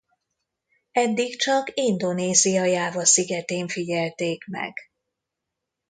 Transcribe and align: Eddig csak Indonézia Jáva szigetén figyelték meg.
Eddig 0.91 1.35
csak 1.39 1.69
Indonézia 1.73 2.63
Jáva 2.63 3.05
szigetén 3.05 3.67
figyelték 3.67 4.45
meg. 4.47 4.73